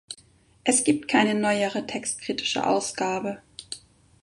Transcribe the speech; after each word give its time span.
Es 0.63 0.83
gibt 0.83 1.07
keine 1.07 1.35
neuere 1.35 1.85
textkritische 1.85 2.65
Ausgabe. 2.65 3.39